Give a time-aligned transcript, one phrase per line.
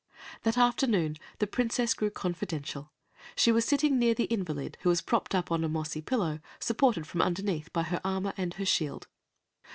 [0.41, 2.91] That afternoon the Princess grew confidential.
[3.35, 7.05] She was sitting near the invalid, who was propped up on a mossy pillow, supported
[7.05, 9.07] from underneath by her armor and her shield.